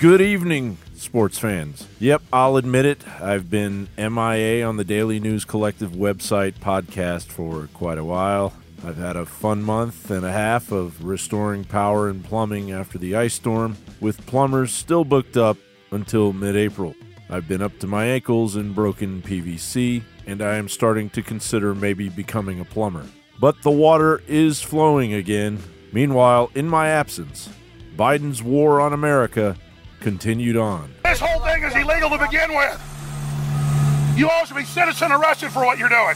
[0.00, 1.86] Good evening, sports fans.
[2.00, 3.06] Yep, I'll admit it.
[3.20, 8.54] I've been MIA on the Daily News Collective website podcast for quite a while.
[8.84, 13.14] I've had a fun month and a half of restoring power and plumbing after the
[13.14, 15.58] ice storm, with plumbers still booked up
[15.92, 16.96] until mid April.
[17.30, 21.72] I've been up to my ankles in broken PVC, and I am starting to consider
[21.72, 23.06] maybe becoming a plumber.
[23.42, 25.58] But the water is flowing again.
[25.90, 27.48] Meanwhile, in my absence,
[27.96, 29.56] Biden's war on America
[29.98, 30.94] continued on.
[31.02, 34.14] This whole thing is illegal to begin with.
[34.16, 36.14] You all should be citizen arrested for what you're doing.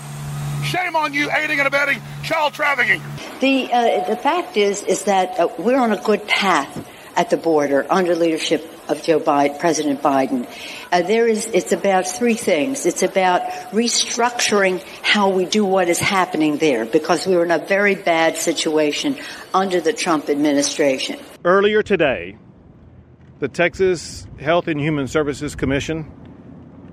[0.63, 3.03] Shame on you aiding and abetting child trafficking.
[3.41, 7.37] The uh, the fact is is that uh, we're on a good path at the
[7.37, 10.49] border under leadership of Joe Biden, President Biden.
[10.93, 12.87] Uh, there is it's about three things.
[12.87, 17.59] It's about restructuring how we do what is happening there because we were in a
[17.59, 19.17] very bad situation
[19.53, 21.19] under the Trump administration.
[21.45, 22.39] Earlier today,
[23.39, 26.11] the Texas Health and Human Services Commission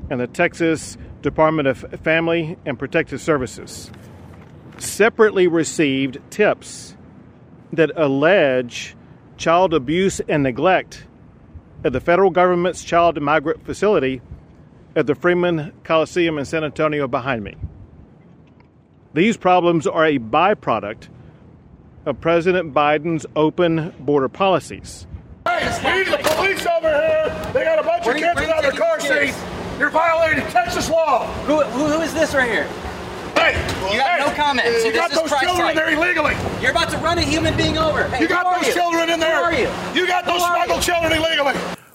[0.10, 3.90] and the Texas Department of Family and Protective Services
[4.78, 6.96] separately received tips
[7.72, 8.96] that allege
[9.38, 11.06] child abuse and neglect
[11.84, 14.22] at the federal government's child migrant facility
[14.96, 17.56] at the Freeman Coliseum in San Antonio behind me.
[19.14, 21.10] These problems are a byproduct
[22.06, 25.08] of President Biden's open border policies
[25.46, 27.52] Hey, we need the police over here.
[27.54, 29.44] They got a bunch Where of kids where you without their car the seats.
[29.78, 31.26] You're violating Texas law.
[31.44, 32.68] Who, who, who is this right here?
[33.36, 33.54] Hey,
[33.94, 34.68] You have hey, no comment.
[34.78, 35.76] See, You got this is those Christ children like.
[35.76, 36.36] there illegally.
[36.62, 38.08] You're about to run a human being over.
[38.10, 38.74] Hey, You got those you?
[38.74, 39.38] children in there.
[39.38, 39.70] Who are you?
[40.02, 41.54] You got those Who are smuggled children illegally.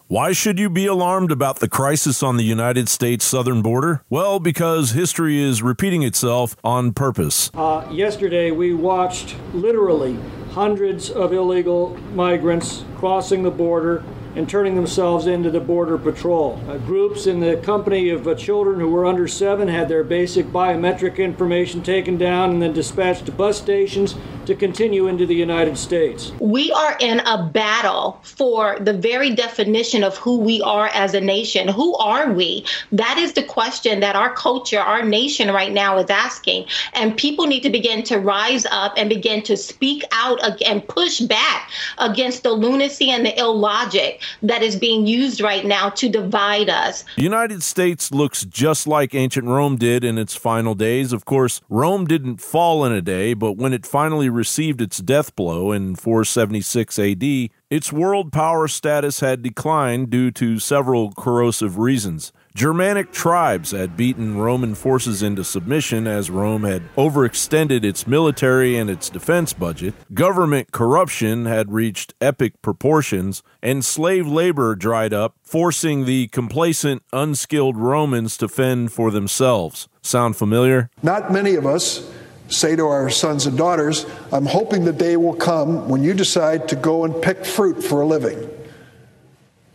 [0.08, 4.02] Why should you be alarmed about the crisis on the United States southern border?
[4.08, 7.50] Well, because history is repeating itself on purpose.
[7.52, 10.18] Uh, yesterday, we watched literally
[10.52, 14.02] hundreds of illegal migrants crossing the border
[14.38, 16.62] and turning themselves into the Border Patrol.
[16.68, 20.46] Uh, groups in the company of uh, children who were under seven had their basic
[20.46, 24.14] biometric information taken down and then dispatched to bus stations
[24.46, 26.30] to continue into the United States.
[26.38, 31.20] We are in a battle for the very definition of who we are as a
[31.20, 31.66] nation.
[31.66, 32.64] Who are we?
[32.92, 36.66] That is the question that our culture, our nation right now is asking.
[36.92, 41.20] And people need to begin to rise up and begin to speak out and push
[41.20, 46.68] back against the lunacy and the illogic that is being used right now to divide
[46.68, 47.04] us.
[47.16, 51.12] The United States looks just like ancient Rome did in its final days.
[51.12, 55.34] Of course, Rome didn't fall in a day, but when it finally received its death
[55.36, 57.24] blow in 476 AD,
[57.70, 62.32] its world power status had declined due to several corrosive reasons.
[62.58, 68.90] Germanic tribes had beaten Roman forces into submission as Rome had overextended its military and
[68.90, 69.94] its defense budget.
[70.12, 77.76] Government corruption had reached epic proportions, and slave labor dried up, forcing the complacent, unskilled
[77.76, 79.86] Romans to fend for themselves.
[80.02, 80.90] Sound familiar?
[81.00, 82.12] Not many of us
[82.48, 86.68] say to our sons and daughters, I'm hoping the day will come when you decide
[86.70, 88.50] to go and pick fruit for a living.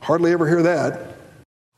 [0.01, 1.12] Hardly ever hear that.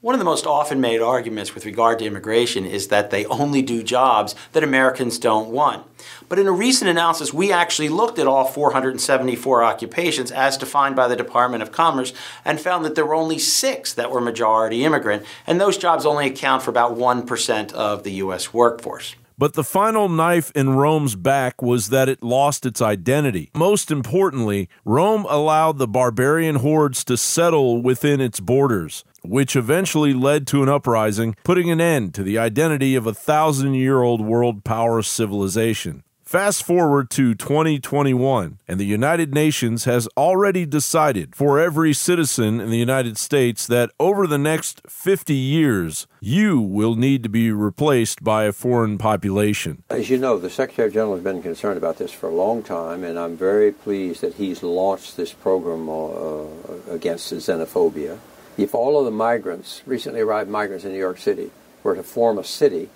[0.06, 3.64] One of the most often made arguments with regard to immigration is that they only
[3.64, 5.84] do jobs that Americans don't want.
[6.30, 11.08] But in a recent analysis, we actually looked at all 474 occupations as defined by
[11.08, 12.14] the Department of Commerce
[12.46, 16.28] and found that there were only six that were majority immigrant, and those jobs only
[16.28, 18.54] account for about 1% of the U.S.
[18.54, 19.16] workforce.
[19.38, 23.52] But the final knife in Rome's back was that it lost its identity.
[23.54, 30.48] Most importantly, Rome allowed the barbarian hordes to settle within its borders, which eventually led
[30.48, 34.64] to an uprising, putting an end to the identity of a thousand year old world
[34.64, 36.04] power civilization.
[36.26, 42.72] Fast forward to 2021, and the United Nations has already decided for every citizen in
[42.72, 48.24] the United States that over the next 50 years, you will need to be replaced
[48.24, 49.84] by a foreign population.
[49.92, 53.04] As you know, the Secretary General has been concerned about this for a long time,
[53.04, 58.18] and I'm very pleased that he's launched this program uh, against xenophobia.
[58.58, 61.52] If all of the migrants, recently arrived migrants in New York City,
[61.84, 62.90] were to form a city,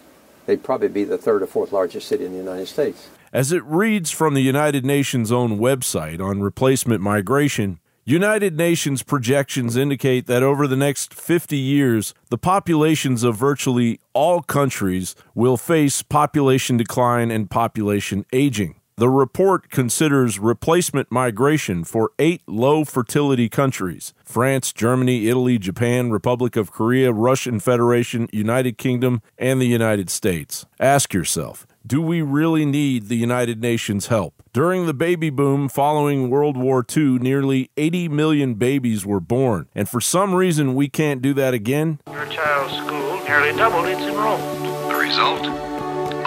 [0.47, 3.07] they'd probably be the third or fourth largest city in the United States.
[3.31, 9.77] As it reads from the United Nations' own website on replacement migration, United Nations projections
[9.77, 16.01] indicate that over the next 50 years, the populations of virtually all countries will face
[16.01, 18.79] population decline and population aging.
[18.97, 26.55] The report considers replacement migration for eight low fertility countries France, Germany, Italy, Japan, Republic
[26.55, 30.65] of Korea, Russian Federation, United Kingdom, and the United States.
[30.79, 34.43] Ask yourself do we really need the United Nations' help?
[34.53, 39.67] During the baby boom following World War II, nearly 80 million babies were born.
[39.73, 41.99] And for some reason, we can't do that again.
[42.11, 44.87] Your child's school nearly doubled its enrollment.
[44.87, 45.41] The result?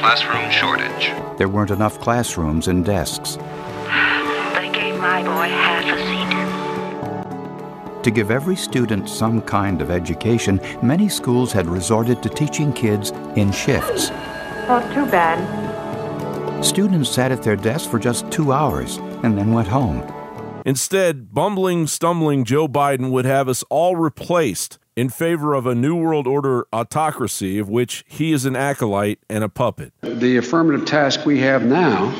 [0.00, 1.12] Classroom shortage.
[1.38, 3.37] There weren't enough classrooms and desks.
[3.37, 8.03] They gave my boy half a seat.
[8.03, 13.12] To give every student some kind of education, many schools had resorted to teaching kids
[13.37, 14.11] in shifts.
[14.72, 16.64] Not too bad.
[16.64, 20.02] Students sat at their desks for just two hours and then went home.
[20.64, 25.94] Instead, bumbling, stumbling Joe Biden would have us all replaced in favor of a New
[25.94, 29.92] World Order autocracy of which he is an acolyte and a puppet.
[30.00, 32.10] The affirmative task we have now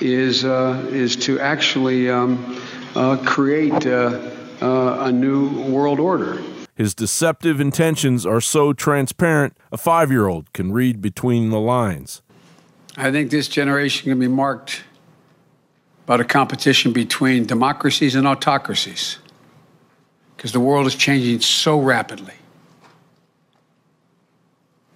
[0.00, 2.60] is, uh, is to actually um,
[2.96, 6.42] uh, create uh, uh a new world order.
[6.80, 12.22] His deceptive intentions are so transparent, a five year old can read between the lines.
[12.96, 14.82] I think this generation can be marked
[16.06, 19.18] by the competition between democracies and autocracies
[20.34, 22.32] because the world is changing so rapidly.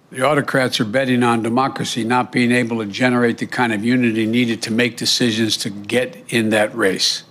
[0.09, 4.25] The autocrats are betting on democracy not being able to generate the kind of unity
[4.25, 7.25] needed to make decisions to get in that race.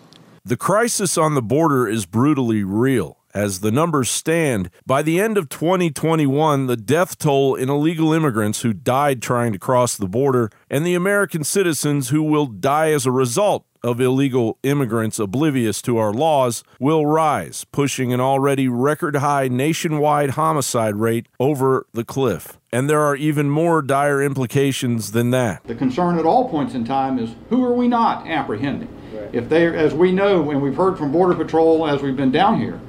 [0.45, 3.19] The crisis on the border is brutally real.
[3.35, 8.63] As the numbers stand, by the end of 2021, the death toll in illegal immigrants
[8.63, 13.07] who died trying to cross the border and the American citizens who will die as
[13.07, 19.17] a result of illegal immigrants oblivious to our laws will rise, pushing an already record
[19.17, 22.61] high nationwide homicide rate over the cliff.
[22.71, 25.65] And there are even more dire implications than that.
[25.65, 28.89] The concern at all points in time is who are we not apprehending?
[29.13, 29.35] Right.
[29.35, 32.61] If they, as we know, and we've heard from Border Patrol as we've been down
[32.61, 32.81] here,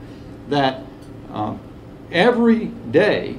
[0.49, 0.81] that
[1.31, 1.59] um,
[2.11, 3.37] every day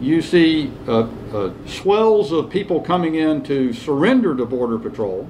[0.00, 5.28] you see uh, uh, swells of people coming in to surrender to Border Patrol,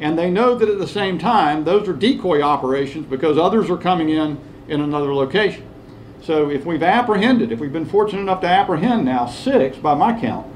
[0.00, 3.76] and they know that at the same time those are decoy operations because others are
[3.76, 4.38] coming in
[4.68, 5.64] in another location.
[6.22, 10.18] So if we've apprehended, if we've been fortunate enough to apprehend now six, by my
[10.18, 10.46] count,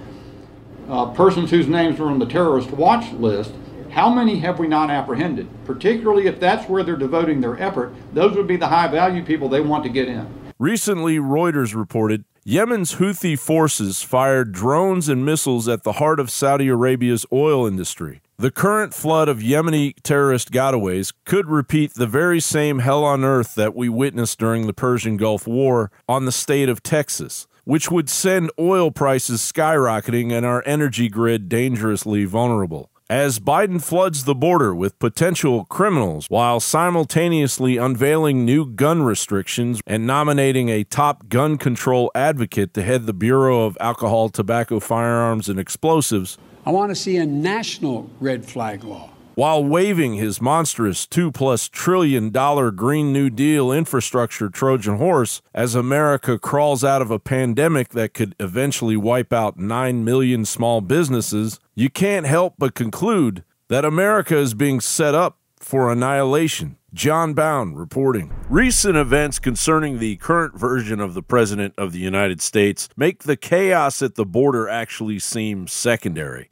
[0.88, 3.52] uh, persons whose names are on the terrorist watch list,
[3.90, 5.48] how many have we not apprehended?
[5.64, 9.48] Particularly if that's where they're devoting their effort, those would be the high value people
[9.48, 10.26] they want to get in.
[10.58, 16.68] Recently, Reuters reported Yemen's Houthi forces fired drones and missiles at the heart of Saudi
[16.68, 18.22] Arabia's oil industry.
[18.38, 23.54] The current flood of Yemeni terrorist gotaways could repeat the very same hell on earth
[23.56, 28.08] that we witnessed during the Persian Gulf War on the state of Texas, which would
[28.08, 34.72] send oil prices skyrocketing and our energy grid dangerously vulnerable as Biden floods the border
[34.72, 42.12] with potential criminals while simultaneously unveiling new gun restrictions and nominating a top gun control
[42.14, 46.38] advocate to head the Bureau of Alcohol, Tobacco, Firearms, and Explosives.
[46.64, 51.68] I want to see a national red flag law while waving his monstrous two plus
[51.68, 57.90] trillion dollar Green New Deal infrastructure Trojan horse as America crawls out of a pandemic
[57.90, 63.84] that could eventually wipe out 9 million small businesses, you can't help but conclude that
[63.84, 66.76] America is being set up for annihilation.
[66.92, 68.34] John Bound reporting.
[68.48, 73.36] Recent events concerning the current version of the President of the United States make the
[73.36, 76.48] chaos at the border actually seem secondary.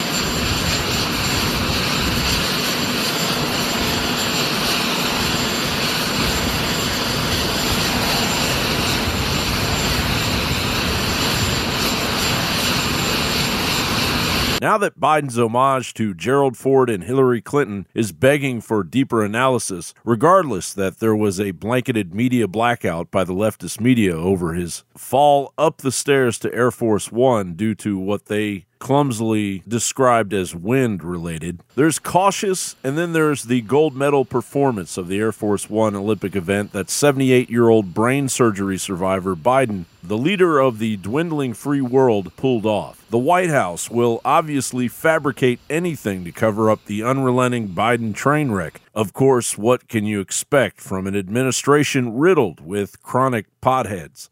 [14.61, 19.93] Now that Biden's homage to Gerald Ford and Hillary Clinton is begging for deeper analysis,
[20.03, 25.53] regardless that there was a blanketed media blackout by the leftist media over his fall
[25.57, 31.03] up the stairs to Air Force One due to what they clumsily described as wind
[31.03, 31.61] related.
[31.75, 36.35] There's cautious, and then there's the gold medal performance of the Air Force One Olympic
[36.35, 41.81] event that 78 year old brain surgery survivor Biden, the leader of the dwindling free
[41.81, 43.05] world, pulled off.
[43.09, 48.81] The White House will obviously fabricate anything to cover up the unrelenting Biden train wreck.
[48.93, 54.29] Of course, what can you expect from an administration riddled with chronic potheads?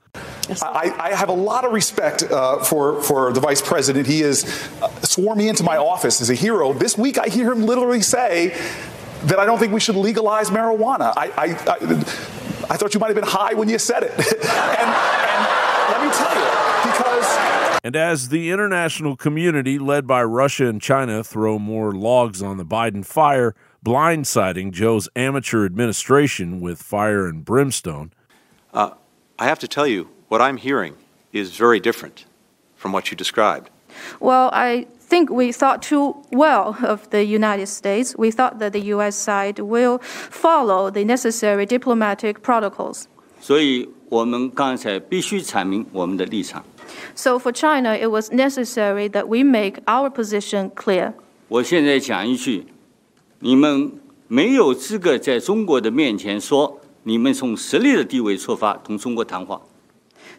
[0.61, 4.07] I, I, have a lot of respect uh, for, for the vice president.
[4.07, 4.45] He has
[4.81, 6.73] uh, sworn me into my office as a hero.
[6.73, 8.57] This week, I hear him literally say
[9.23, 11.13] that I don't think we should legalize marijuana.
[11.17, 11.77] I, I, I,
[12.69, 14.11] I thought you might have been high when you said it.
[14.17, 15.41] and, and
[15.89, 17.79] let me tell you, because.
[17.83, 22.65] And as the international community, led by Russia and China, throw more logs on the
[22.65, 23.53] Biden fire,
[23.85, 28.11] blindsiding Joe's amateur administration with fire and brimstone.
[28.73, 28.91] Uh,
[29.38, 30.94] I have to tell you, what I'm hearing
[31.32, 32.24] is very different
[32.76, 33.70] from what you described.
[34.20, 38.16] Well, I think we thought too well of the United States.
[38.16, 39.16] We thought that the U.S.
[39.16, 43.06] side will follow the necessary diplomatic protocols.
[43.40, 46.64] 所以我们刚才必须阐明我们的立场。
[47.14, 51.12] So for China, it was necessary that we make our position clear.
[51.48, 52.66] 我现在讲一句，
[53.40, 53.92] 你们
[54.28, 59.60] 没有资格在中国的面前说 你们从实力的地位出发同中国谈话。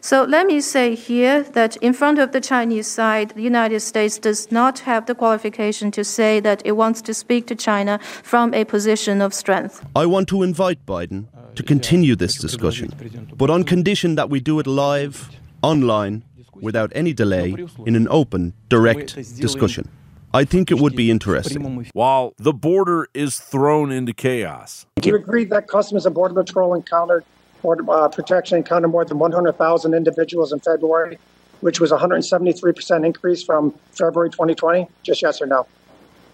[0.00, 4.18] So let me say here that in front of the Chinese side, the United States
[4.18, 8.52] does not have the qualification to say that it wants to speak to China from
[8.52, 9.82] a position of strength.
[9.96, 12.92] I want to invite Biden to continue this discussion,
[13.36, 15.30] but on condition that we do it live,
[15.62, 16.22] online,
[16.60, 17.54] without any delay,
[17.86, 19.88] in an open, direct discussion.
[20.33, 21.87] I think it would be interesting.
[21.93, 24.85] While the border is thrown into chaos.
[24.97, 27.23] Do you agree that Customs and Border Patrol encountered
[27.61, 31.17] Border uh, Protection encountered more than 100,000 individuals in February,
[31.61, 34.87] which was 173% increase from February 2020?
[35.03, 35.67] Just yes or no?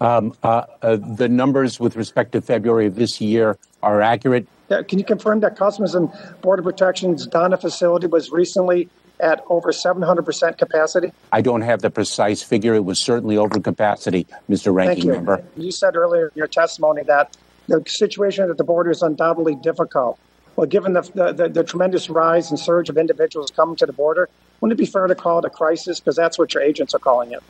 [0.00, 4.46] Um, uh, uh, the numbers with respect to February of this year are accurate.
[4.68, 6.12] Yeah, can you confirm that Customs and
[6.42, 8.88] Border Protection's Donna facility was recently
[9.20, 11.12] at over 700% capacity?
[11.32, 12.74] I don't have the precise figure.
[12.74, 14.74] It was certainly over capacity, Mr.
[14.74, 15.12] Ranking Thank you.
[15.12, 15.44] Member.
[15.56, 17.36] You said earlier in your testimony that
[17.68, 20.18] the situation at the border is undoubtedly difficult.
[20.56, 23.92] Well, given the, the, the, the tremendous rise and surge of individuals coming to the
[23.92, 24.28] border,
[24.60, 26.00] wouldn't it be fair to call it a crisis?
[26.00, 27.42] Because that's what your agents are calling it.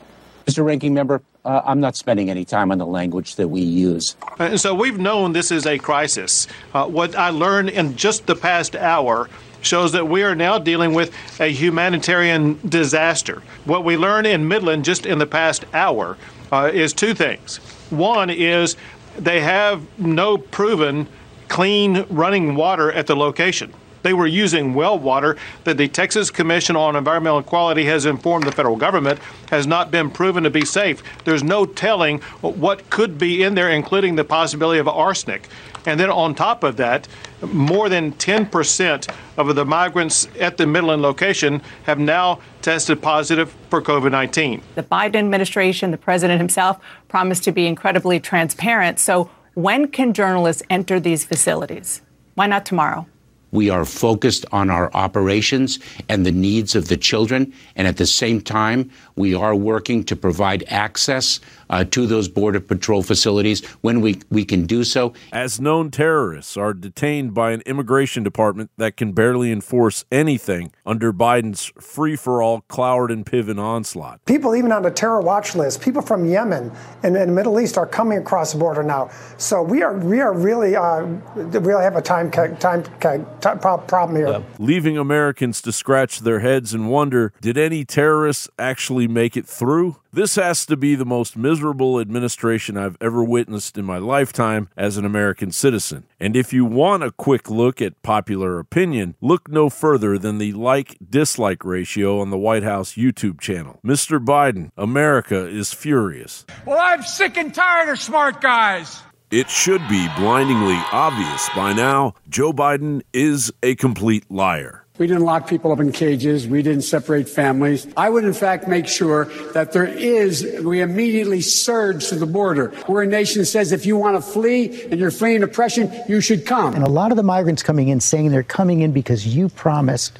[0.45, 0.63] Mr.
[0.63, 4.15] Ranking Member, uh, I'm not spending any time on the language that we use.
[4.39, 6.47] And so we've known this is a crisis.
[6.73, 9.29] Uh, what I learned in just the past hour
[9.61, 13.41] shows that we are now dealing with a humanitarian disaster.
[13.65, 16.17] What we learned in Midland just in the past hour
[16.51, 17.57] uh, is two things.
[17.89, 18.75] One is
[19.17, 21.07] they have no proven
[21.47, 23.73] clean running water at the location.
[24.03, 28.51] They were using well water that the Texas Commission on Environmental Quality has informed the
[28.51, 31.03] federal government has not been proven to be safe.
[31.25, 35.49] There's no telling what could be in there, including the possibility of arsenic.
[35.87, 37.07] And then on top of that,
[37.41, 43.81] more than 10% of the migrants at the Midland location have now tested positive for
[43.81, 44.61] COVID 19.
[44.75, 46.77] The Biden administration, the president himself,
[47.07, 48.99] promised to be incredibly transparent.
[48.99, 52.01] So, when can journalists enter these facilities?
[52.35, 53.07] Why not tomorrow?
[53.51, 55.79] We are focused on our operations
[56.09, 57.53] and the needs of the children.
[57.77, 61.39] And at the same time, we are working to provide access
[61.69, 65.13] uh, to those Border Patrol facilities when we, we can do so.
[65.31, 71.11] As known terrorists are detained by an immigration department that can barely enforce anything under
[71.11, 74.23] Biden's free for all Cloward and Piven onslaught.
[74.25, 76.71] People, even on the terror watch list, people from Yemen
[77.03, 79.09] and, and the Middle East are coming across the border now.
[79.37, 81.01] So we are we are really uh,
[81.35, 84.29] really have a time time, time problem here.
[84.29, 84.41] Yeah.
[84.59, 89.97] Leaving Americans to scratch their heads and wonder did any terrorists actually make it through?
[90.11, 94.97] This has to be the most miserable administration I've ever witnessed in my lifetime as
[94.97, 96.05] an American citizen.
[96.19, 100.53] And if you want a quick look at popular opinion, look no further than the
[100.53, 103.79] like dislike ratio on the White House YouTube channel.
[103.85, 104.23] Mr.
[104.23, 106.45] Biden, America is furious.
[106.65, 109.01] Well, I'm sick and tired of smart guys.
[109.29, 114.85] It should be blindingly obvious by now Joe Biden is a complete liar.
[114.97, 116.47] We didn't lock people up in cages.
[116.47, 117.87] We didn't separate families.
[117.95, 122.73] I would, in fact, make sure that there is, we immediately surge to the border.
[122.87, 126.19] We're a nation that says if you want to flee and you're fleeing oppression, you
[126.19, 126.73] should come.
[126.73, 130.17] And a lot of the migrants coming in saying they're coming in because you promised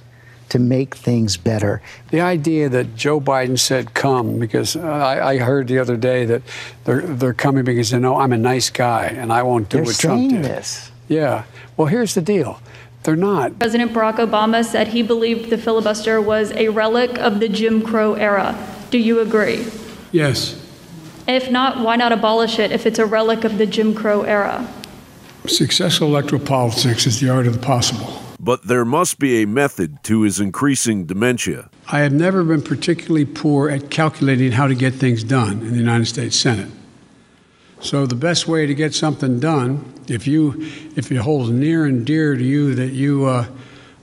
[0.49, 1.81] to make things better.
[2.11, 6.41] The idea that Joe Biden said come, because I, I, heard the other day that
[6.85, 9.85] they're, they're coming because they know I'm a nice guy and I won't do they're
[9.85, 10.43] what Trump did.
[10.43, 10.89] This.
[11.09, 11.43] Yeah.
[11.75, 12.61] Well, here's the deal.
[13.07, 13.57] They're not.
[13.57, 18.15] President Barack Obama said he believed the filibuster was a relic of the Jim Crow
[18.15, 18.53] era.
[18.89, 19.65] Do you agree?
[20.11, 20.61] Yes.
[21.25, 24.67] If not, why not abolish it if it's a relic of the Jim Crow era?
[25.45, 28.21] Successful electoral politics is the art of the possible.
[28.41, 31.69] But there must be a method to his increasing dementia.
[31.87, 35.77] I have never been particularly poor at calculating how to get things done in the
[35.77, 36.69] United States Senate.
[37.79, 40.53] So the best way to get something done, if you
[40.95, 43.45] if it holds near and dear to you that you uh,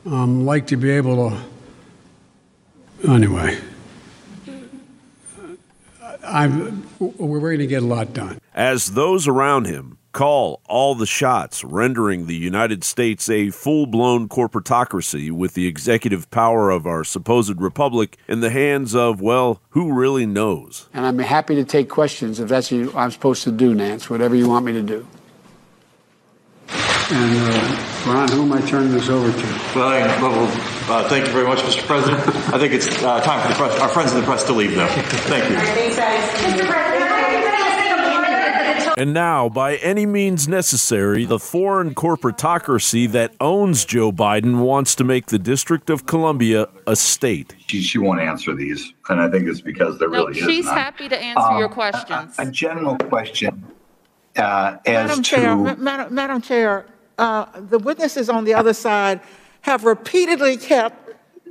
[0.07, 3.59] um, like to be able to, anyway,
[6.25, 8.39] I'm, we're going to get a lot done.
[8.55, 14.29] As those around him call all the shots, rendering the United States a full blown
[14.29, 19.93] corporatocracy with the executive power of our supposed republic in the hands of, well, who
[19.93, 20.89] really knows?
[20.95, 24.35] And I'm happy to take questions if that's what I'm supposed to do, Nance, whatever
[24.35, 25.07] you want me to do.
[27.11, 29.47] And uh, Ron, who am I turning this over to?
[29.75, 30.49] Well,
[30.87, 31.83] Uh, thank you very much, Mr.
[31.87, 32.21] President.
[32.53, 34.75] I think it's uh, time for the press, our friends in the press to leave,
[34.75, 34.87] though.
[34.87, 35.57] Thank you.
[35.57, 36.67] Mr.
[36.67, 36.94] President,
[38.97, 45.05] And now, by any means necessary, the foreign corporatocracy that owns Joe Biden wants to
[45.05, 47.55] make the District of Columbia a state.
[47.67, 50.67] She, she won't answer these, and I think it's because there No, really is she's
[50.67, 52.37] happy to answer Um, your questions.
[52.39, 53.65] A general question
[54.37, 56.87] uh, as Madam to Chair, Ma- Madam, Madam Chair,
[57.19, 59.21] uh, the witnesses on the other side
[59.63, 61.04] have repeatedly kept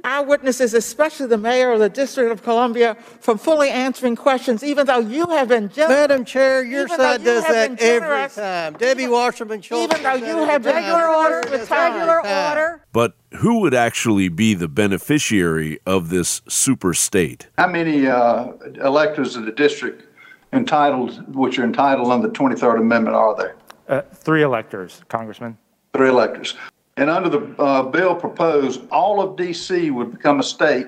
[0.03, 4.85] our witnesses, especially the mayor of the District of Columbia, from fully answering questions, even
[4.85, 5.89] though you have been generous.
[5.89, 8.73] Madam Chair, your side you does that been every time.
[8.73, 9.93] Debbie Wasserman Schultz.
[9.93, 10.83] Even though you have been time.
[10.83, 12.81] generous with regular order.
[12.91, 17.47] But who would actually be the beneficiary of this super state?
[17.57, 18.51] How many uh,
[18.83, 20.03] electors of the district
[20.51, 23.55] entitled, which are entitled under the 23rd Amendment, are there?
[23.87, 25.57] Uh, three electors, Congressman.
[25.93, 26.55] Three electors.
[26.97, 29.89] And under the uh, bill proposed, all of D.C.
[29.89, 30.87] would become a state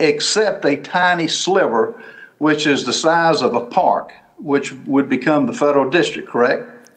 [0.00, 2.02] except a tiny sliver,
[2.38, 6.90] which is the size of a park, which would become the federal district, correct?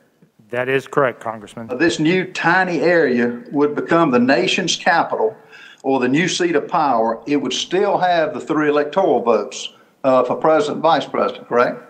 [0.50, 1.68] That is correct, Congressman.
[1.78, 5.36] This new tiny area would become the nation's capital
[5.84, 7.22] or the new seat of power.
[7.26, 11.82] It would still have the three electoral votes uh, for president and vice president, correct?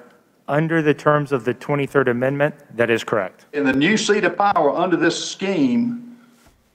[0.48, 3.46] Under the terms of the 23rd Amendment, that is correct.
[3.54, 6.11] In the new seat of power under this scheme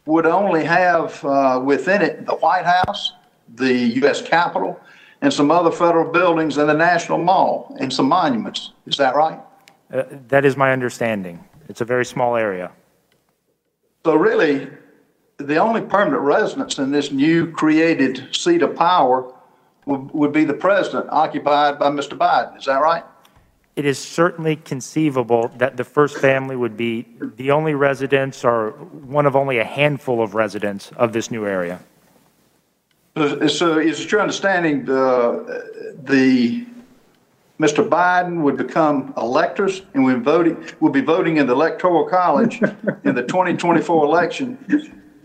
[0.07, 3.13] would only have uh, within it the White House,
[3.55, 4.23] the U.S.
[4.23, 4.81] Capitol,
[5.21, 8.73] and some other federal buildings and the National Mall and some monuments.
[8.87, 9.41] Is that right?
[9.93, 11.45] Uh, that is my understanding.
[11.69, 12.71] It's a very small area.
[14.05, 14.69] So really,
[15.39, 19.33] the only permanent residence in this new created seat of power
[19.87, 22.17] would, would be the president, occupied by Mr.
[22.17, 22.57] Biden.
[22.59, 23.05] Is that right?
[23.77, 27.07] It is certainly conceivable that the first family would be
[27.37, 31.81] the only residents or one of only a handful of residents of this new area.
[33.17, 36.67] So, is it your understanding uh, the, the
[37.61, 37.87] Mr.
[37.87, 42.61] Biden would become electors and voting would be voting in the electoral college
[43.05, 44.59] in the 2024 election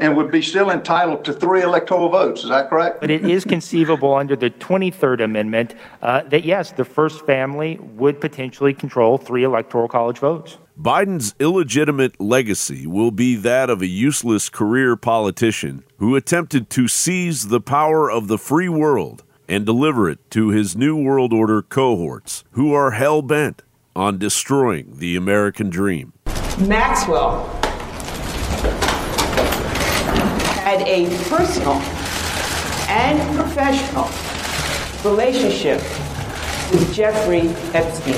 [0.01, 2.43] and would be still entitled to three electoral votes.
[2.43, 2.99] Is that correct?
[2.99, 8.19] But it is conceivable under the 23rd Amendment uh, that, yes, the first family would
[8.19, 10.57] potentially control three electoral college votes.
[10.77, 17.49] Biden's illegitimate legacy will be that of a useless career politician who attempted to seize
[17.49, 22.43] the power of the free world and deliver it to his New World Order cohorts,
[22.51, 23.61] who are hell bent
[23.95, 26.13] on destroying the American dream.
[26.57, 27.60] Maxwell
[30.71, 31.73] had a personal
[32.87, 34.07] and professional
[35.03, 35.81] relationship
[36.71, 38.15] with Jeffrey Epstein.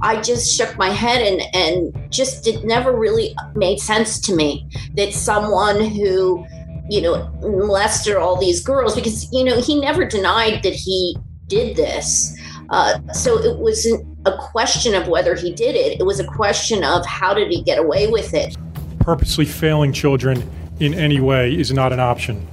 [0.00, 4.66] I just shook my head and, and just it never really made sense to me
[4.94, 6.46] that someone who,
[6.88, 11.76] you know, molested all these girls, because, you know, he never denied that he did
[11.76, 12.34] this.
[12.70, 16.82] Uh, so it wasn't a question of whether he did it, it was a question
[16.82, 18.56] of how did he get away with it.
[19.00, 20.48] Purposely failing children
[20.80, 22.46] in any way is not an option.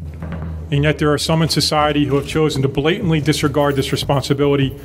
[0.71, 4.75] And yet, there are some in society who have chosen to blatantly disregard this responsibility,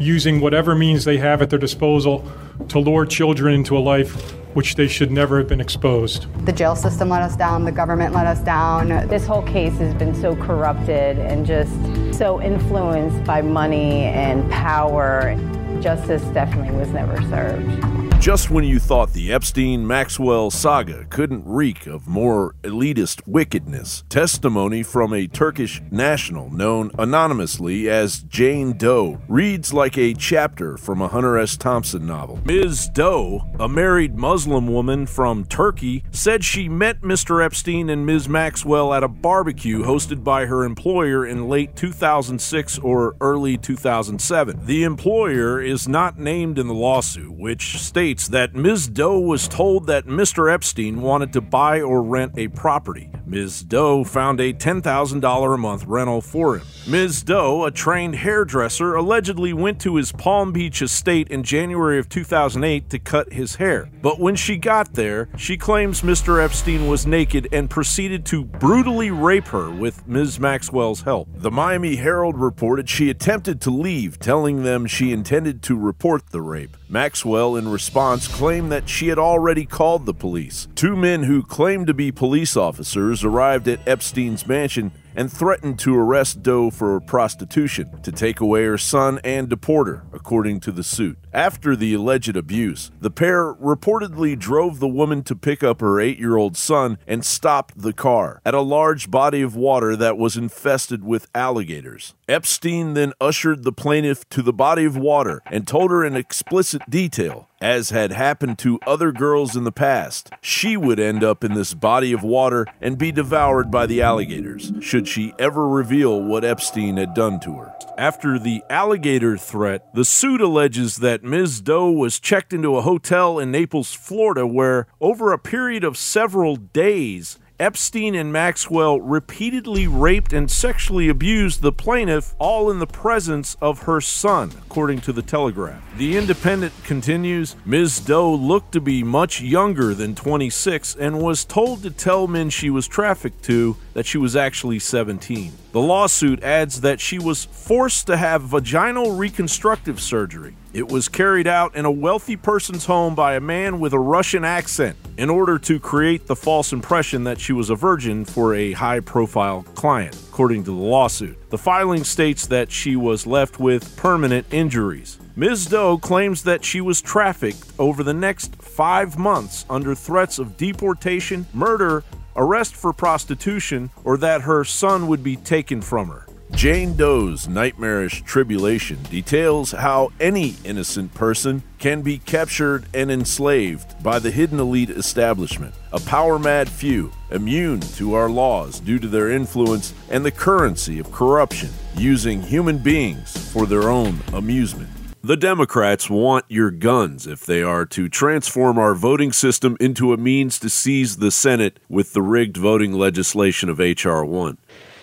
[0.00, 2.28] using whatever means they have at their disposal
[2.68, 6.26] to lure children into a life which they should never have been exposed.
[6.44, 8.88] The jail system let us down, the government let us down.
[9.08, 11.72] This whole case has been so corrupted and just
[12.16, 15.36] so influenced by money and power.
[15.80, 18.07] Justice definitely was never served.
[18.20, 24.82] Just when you thought the Epstein Maxwell saga couldn't reek of more elitist wickedness, testimony
[24.82, 31.06] from a Turkish national known anonymously as Jane Doe reads like a chapter from a
[31.06, 31.56] Hunter S.
[31.56, 32.40] Thompson novel.
[32.44, 32.88] Ms.
[32.88, 37.42] Doe, a married Muslim woman from Turkey, said she met Mr.
[37.42, 38.28] Epstein and Ms.
[38.28, 44.66] Maxwell at a barbecue hosted by her employer in late 2006 or early 2007.
[44.66, 48.88] The employer is not named in the lawsuit, which states that Ms.
[48.88, 50.52] Doe was told that Mr.
[50.52, 53.10] Epstein wanted to buy or rent a property.
[53.26, 53.62] Ms.
[53.62, 56.66] Doe found a $10,000 a month rental for him.
[56.86, 57.22] Ms.
[57.22, 62.88] Doe, a trained hairdresser, allegedly went to his Palm Beach estate in January of 2008
[62.88, 63.90] to cut his hair.
[64.00, 66.42] But when she got there, she claims Mr.
[66.42, 70.40] Epstein was naked and proceeded to brutally rape her with Ms.
[70.40, 71.28] Maxwell's help.
[71.34, 76.40] The Miami Herald reported she attempted to leave, telling them she intended to report the
[76.40, 76.74] rape.
[76.88, 80.68] Maxwell, in response, claimed that she had already called the police.
[80.76, 85.96] Two men who claimed to be police officers arrived at Epstein's mansion and threatened to
[85.96, 90.84] arrest Doe for prostitution, to take away her son and deport her, according to the
[90.84, 91.18] suit.
[91.32, 96.18] After the alleged abuse, the pair reportedly drove the woman to pick up her eight
[96.18, 100.36] year old son and stopped the car at a large body of water that was
[100.36, 102.14] infested with alligators.
[102.28, 106.82] Epstein then ushered the plaintiff to the body of water and told her in explicit
[106.88, 111.54] detail, as had happened to other girls in the past, she would end up in
[111.54, 116.44] this body of water and be devoured by the alligators should she ever reveal what
[116.44, 117.74] Epstein had done to her.
[117.96, 121.60] After the alligator threat, the suit alleges that Ms.
[121.60, 126.56] Doe was checked into a hotel in Naples, Florida, where over a period of several
[126.56, 133.56] days, Epstein and Maxwell repeatedly raped and sexually abused the plaintiff, all in the presence
[133.60, 135.82] of her son, according to the Telegraph.
[135.96, 137.98] The Independent continues Ms.
[137.98, 142.70] Doe looked to be much younger than 26 and was told to tell men she
[142.70, 145.52] was trafficked to that she was actually 17.
[145.72, 150.54] The lawsuit adds that she was forced to have vaginal reconstructive surgery.
[150.72, 154.44] It was carried out in a wealthy person's home by a man with a Russian
[154.44, 158.70] accent in order to create the false impression that she was a virgin for a
[158.70, 161.50] high profile client, according to the lawsuit.
[161.50, 165.18] The filing states that she was left with permanent injuries.
[165.34, 165.66] Ms.
[165.66, 171.46] Doe claims that she was trafficked over the next five months under threats of deportation,
[171.52, 172.04] murder,
[172.38, 176.24] arrest for prostitution, or that her son would be taken from her.
[176.52, 184.18] Jane Doe's nightmarish tribulation details how any innocent person can be captured and enslaved by
[184.18, 189.30] the hidden elite establishment, a power mad few immune to our laws due to their
[189.30, 194.88] influence and the currency of corruption, using human beings for their own amusement.
[195.22, 200.16] The Democrats want your guns if they are to transform our voting system into a
[200.16, 204.24] means to seize the Senate with the rigged voting legislation of H.R.
[204.24, 204.58] 1.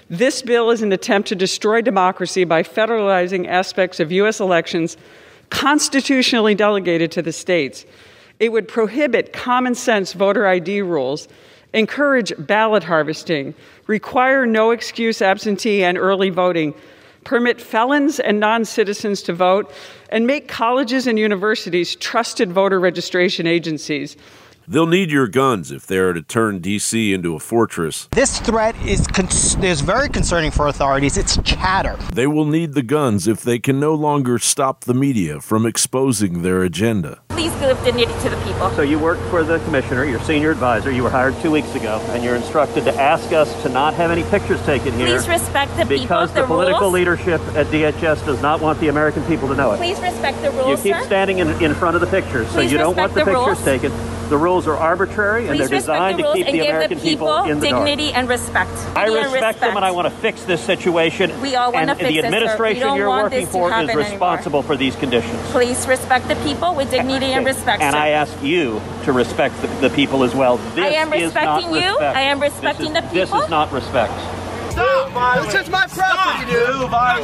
[0.09, 4.39] This bill is an attempt to destroy democracy by federalizing aspects of U.S.
[4.39, 4.95] elections
[5.49, 7.85] constitutionally delegated to the states.
[8.39, 11.27] It would prohibit common sense voter ID rules,
[11.73, 13.53] encourage ballot harvesting,
[13.87, 16.73] require no excuse absentee and early voting,
[17.25, 19.69] permit felons and non citizens to vote,
[20.09, 24.15] and make colleges and universities trusted voter registration agencies.
[24.67, 27.13] They'll need your guns if they are to turn D.C.
[27.13, 28.07] into a fortress.
[28.11, 29.27] This threat is, con-
[29.63, 31.17] is very concerning for authorities.
[31.17, 31.95] It's chatter.
[32.11, 36.41] They will need the guns if they can no longer stop the media from exposing
[36.41, 37.21] their agenda.
[37.29, 38.71] Please give dignity to the people.
[38.71, 40.89] So you work for the commissioner, your senior advisor.
[40.89, 44.09] You were hired two weeks ago, and you're instructed to ask us to not have
[44.09, 45.05] any pictures taken here.
[45.05, 46.05] Please respect the because people.
[46.05, 46.93] Because the, the political rules.
[46.93, 49.77] leadership at DHS does not want the American people to know it.
[49.77, 50.69] Please respect the rules.
[50.83, 51.05] You keep sir.
[51.05, 53.45] standing in, in front of the pictures, so Please you don't want the, the pictures
[53.45, 53.63] rules.
[53.63, 53.91] taken.
[54.29, 57.59] The rules are arbitrary and they're designed the to keep the American the people, in
[57.59, 58.17] the dignity dark.
[58.17, 58.71] and respect.
[58.95, 61.41] I Dignity respect, them and I want to fix this situation.
[61.41, 63.51] We all want and to fix the it, administration don't you're want working this to
[63.51, 65.39] for is responsible for these conditions.
[65.51, 67.81] Please respect the people with dignity and respect.
[67.81, 67.95] And.
[67.95, 70.57] I ask you to respect the, the people as well.
[70.57, 71.89] This I am is not respecting you.
[71.89, 72.17] respect.
[72.17, 73.15] I am respecting is- the people.
[73.15, 74.13] This is not respect.
[74.75, 75.45] Stop!
[75.45, 76.65] This is my property, dude.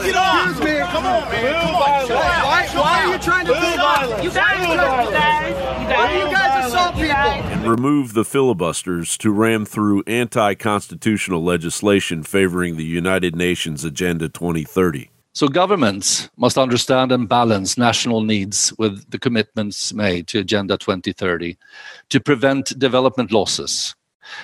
[0.06, 0.50] Get off!
[0.50, 0.80] Excuse me.
[0.80, 1.66] Come on, man.
[1.66, 2.10] Come on.
[2.10, 4.24] Why, why are you trying to do that?
[4.24, 7.12] You guys, you guys, why do you guys assault people?
[7.62, 14.30] and remove the filibusters to ram through anti constitutional legislation favoring the United Nations Agenda
[14.30, 15.10] 2030.
[15.34, 21.58] So governments must understand and balance national needs with the commitments made to Agenda 2030
[22.10, 23.96] to prevent development losses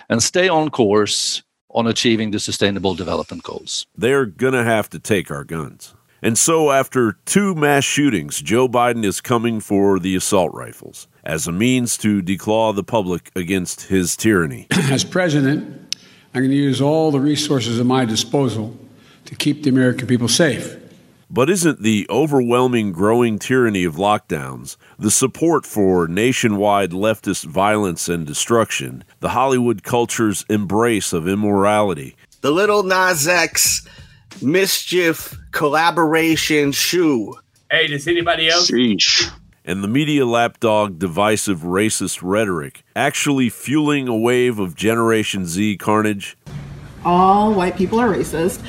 [0.09, 3.85] and stay on course on achieving the sustainable development goals.
[3.95, 5.93] They're going to have to take our guns.
[6.21, 11.45] And so, after two mass shootings, Joe Biden is coming for the assault rifles as
[11.45, 14.65] a means to declaw the public against his tyranny.
[14.71, 15.95] As president,
[16.33, 18.75] I'm going to use all the resources at my disposal
[19.25, 20.75] to keep the American people safe.
[21.29, 28.25] But isn't the overwhelming growing tyranny of lockdowns, the support for nationwide leftist violence and
[28.25, 33.85] destruction, the Hollywood culture's embrace of immorality, The Little Nas X
[34.41, 37.35] mischief collaboration shoe.
[37.69, 38.71] Hey, does anybody else?
[39.65, 46.37] and the media lapdog divisive racist rhetoric actually fueling a wave of Generation Z carnage?
[47.05, 48.61] all white people are racist.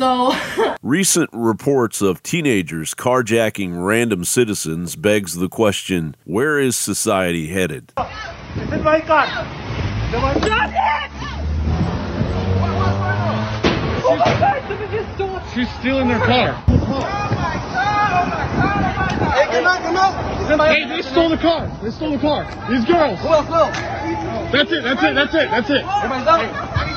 [0.00, 0.32] So,
[0.82, 7.92] Recent reports of teenagers carjacking random citizens begs the question where is society headed?
[7.98, 9.28] Is it my gun?
[9.28, 11.10] Stop it!
[14.02, 14.64] Oh my God!
[14.66, 16.54] Somebody just stole She's stealing their car.
[19.34, 20.74] Hey, come out, come out!
[20.74, 21.70] Hey, they stole the car.
[21.82, 22.44] They stole the car.
[22.70, 23.20] These girls.
[23.20, 23.46] Who else?
[23.46, 23.76] Who else?
[24.50, 24.82] That's it.
[24.82, 25.14] That's it.
[25.14, 25.50] That's it.
[25.50, 25.84] That's it.
[25.84, 26.40] Everybody's out.
[26.40, 26.89] Everybody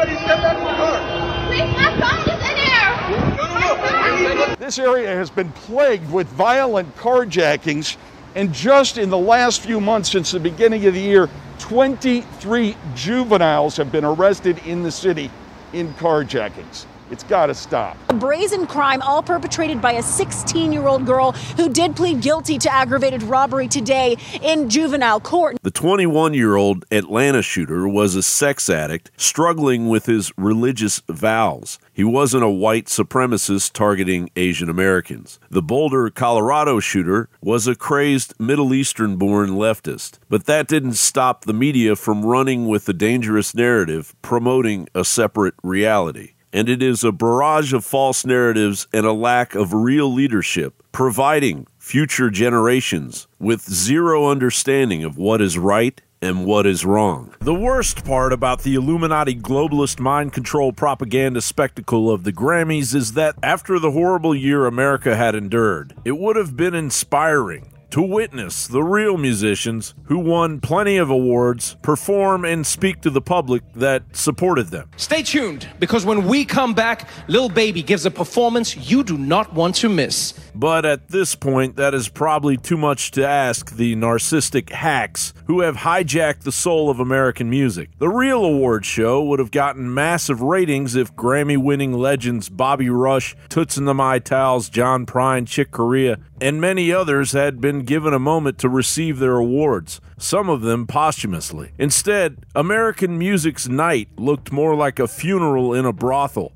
[0.00, 1.48] everybody step back from the car.
[1.48, 3.36] Please, my son is in there.
[3.36, 4.54] No, no, no.
[4.56, 7.96] This area has been plagued with violent carjackings,
[8.34, 13.76] and just in the last few months since the beginning of the year, 23 juveniles
[13.76, 15.30] have been arrested in the city
[15.72, 16.86] in carjackings.
[17.10, 17.96] It's got to stop.
[18.10, 22.58] A brazen crime, all perpetrated by a 16 year old girl who did plead guilty
[22.58, 25.56] to aggravated robbery today in juvenile court.
[25.62, 31.78] The 21 year old Atlanta shooter was a sex addict struggling with his religious vows.
[31.92, 35.40] He wasn't a white supremacist targeting Asian Americans.
[35.50, 40.18] The Boulder, Colorado shooter was a crazed Middle Eastern born leftist.
[40.28, 45.54] But that didn't stop the media from running with the dangerous narrative promoting a separate
[45.62, 50.82] reality and it is a barrage of false narratives and a lack of real leadership,
[50.92, 57.34] providing future generations with zero understanding of what is right and what is wrong.
[57.40, 63.12] The worst part about the Illuminati globalist mind control propaganda spectacle of the Grammys is
[63.12, 68.66] that after the horrible year America had endured, it would have been inspiring to witness
[68.66, 74.02] the real musicians who won plenty of awards perform and speak to the public that
[74.16, 74.90] supported them.
[74.96, 79.54] Stay tuned because when we come back, Lil Baby gives a performance you do not
[79.54, 80.34] want to miss.
[80.54, 85.60] But at this point, that is probably too much to ask the narcissistic hacks who
[85.60, 87.90] have hijacked the soul of American music.
[87.98, 93.36] The real award show would have gotten massive ratings if Grammy winning legends Bobby Rush,
[93.48, 98.18] Toots and the Maytals, John Prine, Chick Corea, and many others had been given a
[98.18, 101.72] moment to receive their awards, some of them posthumously.
[101.78, 106.52] Instead, American music's night looked more like a funeral in a brothel.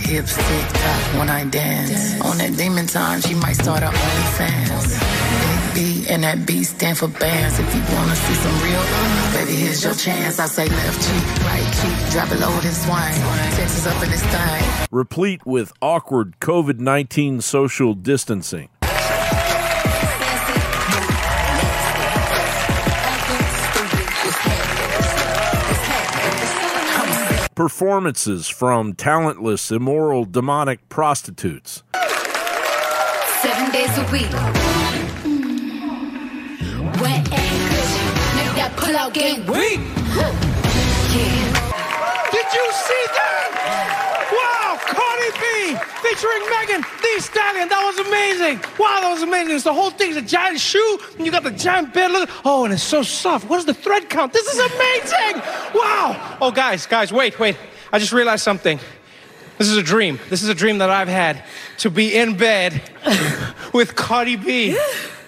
[0.00, 0.36] Hips
[1.18, 2.20] when I dance.
[2.20, 5.15] On that demon time, she might start her OnlyFans.
[5.76, 7.58] Big B and that B stand for bands.
[7.58, 8.82] If you wanna see some real,
[9.32, 10.38] baby, here's your chance.
[10.38, 13.56] I say left cheek, right cheek, drop it low and swing.
[13.56, 14.86] Texas up in this thing.
[14.90, 18.68] Replete with awkward COVID 19 social distancing.
[27.54, 31.82] Performances from talentless, immoral, demonic prostitutes.
[33.40, 34.85] Seven days a week.
[37.00, 38.08] Wet cushion.
[38.36, 39.80] Make that pull out game weak.
[42.32, 43.48] Did you see that?
[44.32, 45.46] Wow, Cardi B
[46.02, 47.68] featuring Megan Thee Stallion.
[47.68, 48.58] That was amazing.
[48.78, 49.54] Wow, that was amazing.
[49.54, 52.10] It's the whole thing is a giant shoe, and you got the giant bed.
[52.12, 53.48] Look, oh, and it's so soft.
[53.48, 54.32] What is the thread count?
[54.32, 55.42] This is amazing.
[55.74, 56.38] Wow.
[56.40, 57.56] Oh, guys, guys, wait, wait.
[57.92, 58.78] I just realized something.
[59.58, 60.18] This is a dream.
[60.28, 61.42] This is a dream that I've had
[61.78, 62.82] to be in bed
[63.72, 64.78] with Cardi B.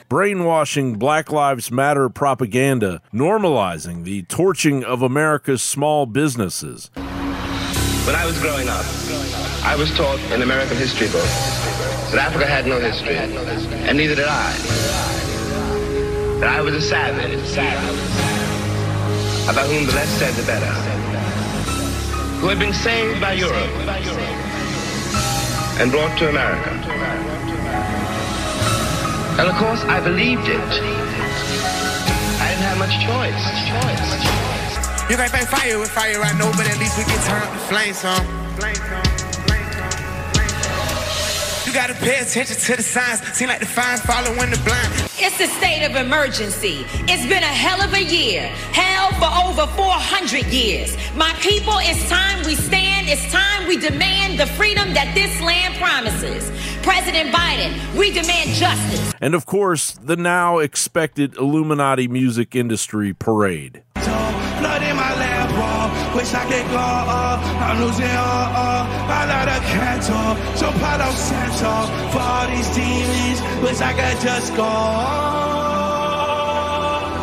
[0.09, 6.91] brainwashing Black Lives Matter propaganda, normalizing the torching of America's small businesses.
[6.95, 8.87] When I was growing up,
[9.65, 11.29] I was taught in American history books
[12.11, 14.53] that Africa had no history, and neither did I.
[16.41, 17.39] That I was a savage,
[19.47, 20.73] about whom the less said the better,
[22.41, 23.55] who had been saved by Europe
[25.79, 27.28] and brought to America.
[29.39, 30.59] And of course, I believed it.
[30.59, 33.39] I didn't have much choice.
[35.09, 37.53] You can't fight fire with fire, I know, but at least we can turn up
[37.53, 39.18] the flames some.
[41.69, 43.21] You gotta pay attention to the signs.
[43.37, 44.91] Seem like the fine following the blind.
[45.19, 46.87] It's a state of emergency.
[47.07, 48.47] It's been a hell of a year.
[48.73, 50.97] Hell for over 400 years.
[51.15, 53.11] My people, it's time we stand.
[53.11, 56.51] It's time we demand the freedom that this land promises.
[56.83, 59.13] President Biden, we demand justice.
[59.21, 63.83] And of course, the now expected Illuminati music industry parade.
[63.93, 64.83] Blood
[66.15, 67.41] wish I could go off.
[67.61, 68.87] I'm losing all, all.
[69.11, 71.89] I let a canto, so Palo Santo.
[72.13, 74.65] For all these demons, wish I could just go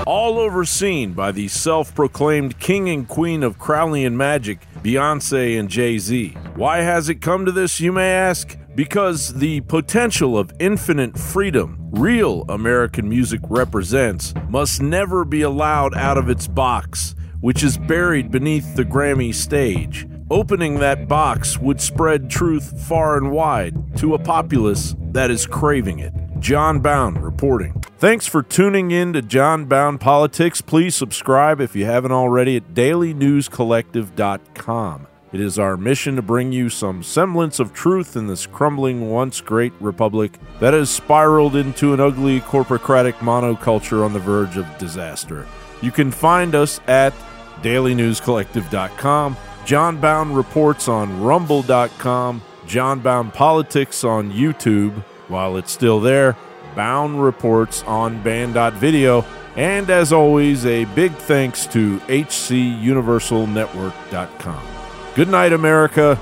[0.08, 5.98] All overseen by the self proclaimed king and queen of Crowleyan magic, Beyonce and Jay
[5.98, 6.36] Z.
[6.56, 8.58] Why has it come to this, you may ask?
[8.76, 16.18] Because the potential of infinite freedom real American music represents must never be allowed out
[16.18, 20.08] of its box, which is buried beneath the Grammy stage.
[20.32, 26.00] Opening that box would spread truth far and wide to a populace that is craving
[26.00, 26.12] it.
[26.40, 27.84] John Bound reporting.
[28.00, 30.62] Thanks for tuning in to John Bound Politics.
[30.62, 35.08] Please subscribe if you haven't already at dailynewscollective.com.
[35.32, 39.40] It is our mission to bring you some semblance of truth in this crumbling, once
[39.40, 45.46] great republic that has spiraled into an ugly corporocratic monoculture on the verge of disaster.
[45.84, 47.14] You can find us at
[47.62, 49.38] dailynewscollective.com.
[49.66, 56.38] John Bound reports on rumble.com, John Bound Politics on YouTube while it's still there,
[56.76, 64.68] Bound Reports on Band.video, and as always, a big thanks to HCUniversalNetwork.com.
[65.16, 66.16] Good night, America,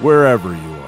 [0.00, 0.81] wherever you are.